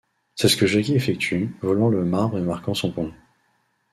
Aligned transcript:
C'est 0.33 0.47
ce 0.49 0.57
que 0.57 0.65
Jackie 0.65 0.95
effectue, 0.95 1.55
volant 1.61 1.87
le 1.89 2.03
marbre 2.03 2.39
et 2.39 2.41
marquant 2.41 2.73
son 2.73 2.91
point. 2.91 3.11